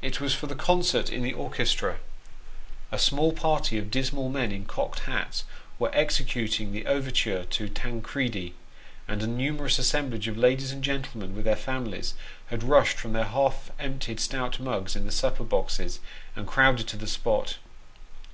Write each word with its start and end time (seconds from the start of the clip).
It 0.00 0.18
was 0.18 0.32
for 0.34 0.46
the 0.46 0.54
concert 0.54 1.12
in 1.12 1.20
the 1.22 1.34
orchestra. 1.34 1.98
A 2.90 2.98
small 2.98 3.34
party 3.34 3.76
of 3.76 3.90
dismal 3.90 4.30
men 4.30 4.50
in 4.50 4.64
cocked 4.64 5.00
hats 5.00 5.44
were" 5.78 5.94
executing" 5.94 6.72
the 6.72 6.86
overture 6.86 7.44
to 7.44 7.68
Tancredi, 7.68 8.54
and 9.06 9.22
a 9.22 9.26
numerous 9.26 9.78
assemblage 9.78 10.26
of 10.26 10.38
ladies 10.38 10.72
and 10.72 10.82
gentlemen, 10.82 11.36
with 11.36 11.44
their 11.44 11.54
families, 11.54 12.14
had 12.46 12.62
rushed 12.62 12.96
from 12.96 13.12
their 13.12 13.26
half 13.26 13.70
emptied 13.78 14.20
stout 14.20 14.58
mugs 14.58 14.96
in 14.96 15.04
the 15.04 15.12
supper 15.12 15.44
boxes, 15.44 16.00
and 16.34 16.46
crowded 16.46 16.88
to 16.88 16.96
the 16.96 17.06
spot. 17.06 17.58